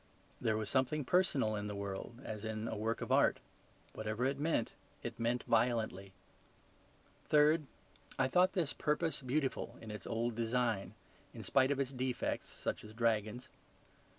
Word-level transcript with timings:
There 0.41 0.57
was 0.57 0.67
something 0.67 1.05
personal 1.05 1.55
in 1.55 1.67
the 1.67 1.75
world, 1.75 2.21
as 2.23 2.43
in 2.43 2.67
a 2.67 2.75
work 2.75 3.01
of 3.01 3.11
art; 3.11 3.37
whatever 3.93 4.25
it 4.25 4.39
meant 4.39 4.71
it 5.03 5.19
meant 5.19 5.43
violently. 5.43 6.11
Third, 7.27 7.67
I 8.17 8.27
thought 8.27 8.53
this 8.53 8.73
purpose 8.73 9.21
beautiful 9.21 9.77
in 9.79 9.91
its 9.91 10.07
old 10.07 10.33
design, 10.33 10.95
in 11.35 11.43
spite 11.43 11.69
of 11.69 11.79
its 11.79 11.91
defects, 11.91 12.49
such 12.49 12.83
as 12.83 12.95
dragons. 12.95 13.49